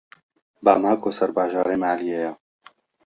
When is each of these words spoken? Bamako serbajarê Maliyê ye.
Bamako 0.65 1.07
serbajarê 1.17 1.75
Maliyê 1.81 2.19
ye. 2.25 2.31